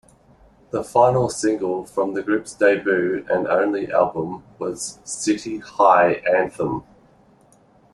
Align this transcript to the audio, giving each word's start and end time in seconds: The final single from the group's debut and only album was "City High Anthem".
The 0.71 0.83
final 0.83 1.29
single 1.29 1.85
from 1.85 2.15
the 2.15 2.23
group's 2.23 2.55
debut 2.55 3.23
and 3.29 3.45
only 3.47 3.91
album 3.93 4.41
was 4.57 4.97
"City 5.03 5.59
High 5.59 6.23
Anthem". 6.35 6.83